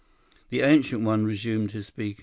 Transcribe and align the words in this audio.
The 0.49 0.61
Ancient 0.61 1.03
One 1.03 1.25
resumed 1.25 1.73
his 1.73 1.85
speaking. 1.85 2.17